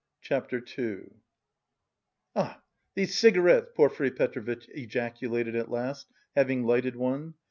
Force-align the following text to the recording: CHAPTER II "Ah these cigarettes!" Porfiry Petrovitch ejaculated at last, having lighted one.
CHAPTER 0.23 0.63
II 0.79 1.11
"Ah 2.35 2.63
these 2.95 3.15
cigarettes!" 3.15 3.69
Porfiry 3.75 4.09
Petrovitch 4.09 4.67
ejaculated 4.69 5.55
at 5.55 5.69
last, 5.69 6.07
having 6.35 6.63
lighted 6.63 6.95
one. 6.95 7.35